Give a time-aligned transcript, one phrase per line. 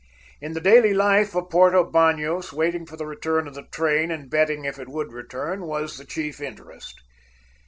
[0.41, 4.31] In the daily life of Porto Banos, waiting for the return of the train, and
[4.31, 6.99] betting if it would return, was the chief interest.